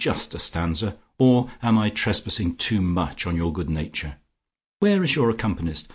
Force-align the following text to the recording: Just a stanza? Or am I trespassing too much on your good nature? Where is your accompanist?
Just 0.09 0.33
a 0.33 0.39
stanza? 0.39 0.97
Or 1.19 1.51
am 1.61 1.77
I 1.77 1.91
trespassing 1.91 2.55
too 2.55 2.81
much 2.81 3.27
on 3.27 3.35
your 3.35 3.53
good 3.53 3.69
nature? 3.69 4.15
Where 4.79 5.03
is 5.03 5.15
your 5.15 5.29
accompanist? 5.29 5.89